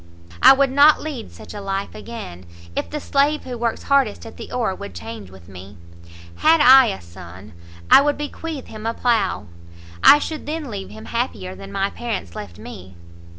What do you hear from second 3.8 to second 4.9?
hardest at the oar